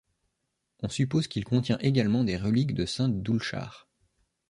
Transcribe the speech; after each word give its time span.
On 0.81 0.89
suppose 0.89 1.27
qu'il 1.27 1.43
contient 1.45 1.77
également 1.77 2.23
des 2.23 2.35
reliques 2.35 2.73
de 2.73 2.87
saint 2.87 3.07
Doulchard. 3.07 3.87